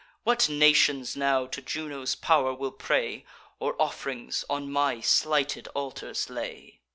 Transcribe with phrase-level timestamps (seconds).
[0.23, 3.23] What nations now to Juno's pow'r will pray,
[3.59, 6.79] Or off'rings on my slighted altars lay?"